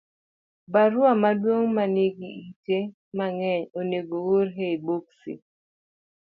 Barua 0.73 1.11
maduong' 1.21 1.71
ma 1.75 1.83
nigi 1.95 2.31
ite 2.51 2.77
mang'eny 3.17 3.63
onego 3.79 4.15
oor 4.31 4.47
e 4.63 4.65
i 4.75 4.77
boksi 4.85 5.33